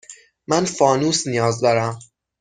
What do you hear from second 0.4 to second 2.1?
من فانوس نیاز دارم.